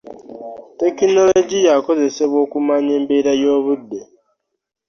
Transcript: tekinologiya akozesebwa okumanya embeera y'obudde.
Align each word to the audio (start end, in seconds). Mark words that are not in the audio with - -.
tekinologiya 0.79 1.71
akozesebwa 1.79 2.37
okumanya 2.45 2.91
embeera 2.99 3.31
y'obudde. 3.41 3.99